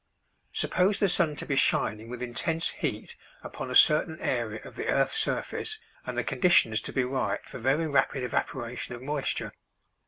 Suppose 0.51 0.97
the 0.97 1.07
sun 1.07 1.35
to 1.35 1.45
be 1.45 1.55
shining 1.55 2.09
with 2.09 2.23
intense 2.23 2.69
heat 2.69 3.15
upon 3.43 3.69
a 3.69 3.75
certain 3.75 4.19
area 4.19 4.59
of 4.67 4.75
the 4.75 4.87
earth's 4.87 5.17
surface 5.19 5.77
and 6.07 6.17
the 6.17 6.23
conditions 6.23 6.81
to 6.81 6.91
be 6.91 7.03
right 7.03 7.47
for 7.47 7.59
very 7.59 7.85
rapid 7.85 8.23
evaporation 8.23 8.95
of 8.95 9.03
moisture. 9.03 9.53